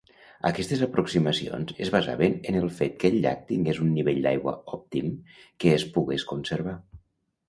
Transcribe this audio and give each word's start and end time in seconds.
Aquestes 0.49 0.79
aproximacions 0.85 1.73
es 1.85 1.91
basaven 1.95 2.33
en 2.51 2.57
el 2.61 2.65
fet 2.79 2.95
que 3.03 3.11
el 3.13 3.17
llac 3.25 3.43
tingués 3.51 3.81
un 3.83 3.91
nivell 3.97 4.21
d'aigua 4.23 4.55
òptim 4.79 5.13
que 5.65 5.75
es 5.75 5.85
pogués 5.99 6.27
conservar. 6.33 6.75